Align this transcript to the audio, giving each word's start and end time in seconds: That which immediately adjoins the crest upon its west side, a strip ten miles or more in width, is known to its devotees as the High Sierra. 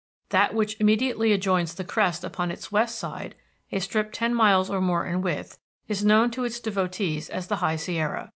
That 0.29 0.55
which 0.55 0.79
immediately 0.81 1.31
adjoins 1.31 1.75
the 1.75 1.83
crest 1.83 2.23
upon 2.23 2.49
its 2.49 2.71
west 2.71 2.97
side, 2.97 3.35
a 3.71 3.77
strip 3.79 4.11
ten 4.11 4.33
miles 4.33 4.67
or 4.67 4.81
more 4.81 5.05
in 5.05 5.21
width, 5.21 5.59
is 5.87 6.03
known 6.03 6.31
to 6.31 6.43
its 6.43 6.59
devotees 6.59 7.29
as 7.29 7.45
the 7.49 7.57
High 7.57 7.75
Sierra. 7.75 8.29